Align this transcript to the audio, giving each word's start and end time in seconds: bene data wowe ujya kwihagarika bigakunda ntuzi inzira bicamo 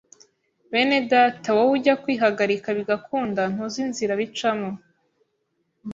bene 0.71 0.97
data 1.11 1.47
wowe 1.55 1.71
ujya 1.77 1.93
kwihagarika 2.03 2.67
bigakunda 2.77 3.41
ntuzi 3.53 3.79
inzira 3.85 4.13
bicamo 4.21 4.69